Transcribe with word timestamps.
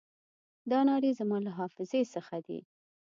دا 0.71 0.79
نارې 0.89 1.11
زما 1.19 1.37
له 1.45 1.51
حافظې 1.57 2.01
څخه 2.13 2.37
دي. 2.47 2.59